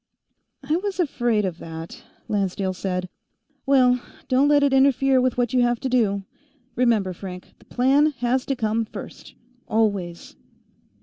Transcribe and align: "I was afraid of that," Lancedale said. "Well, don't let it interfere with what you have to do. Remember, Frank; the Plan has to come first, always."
"I 0.67 0.77
was 0.77 0.99
afraid 0.99 1.45
of 1.45 1.59
that," 1.59 2.03
Lancedale 2.27 2.73
said. 2.73 3.07
"Well, 3.67 4.01
don't 4.27 4.47
let 4.47 4.63
it 4.63 4.73
interfere 4.73 5.21
with 5.21 5.37
what 5.37 5.53
you 5.53 5.61
have 5.61 5.79
to 5.81 5.89
do. 5.89 6.23
Remember, 6.73 7.13
Frank; 7.13 7.53
the 7.59 7.65
Plan 7.65 8.07
has 8.17 8.43
to 8.47 8.55
come 8.55 8.83
first, 8.85 9.35
always." 9.67 10.35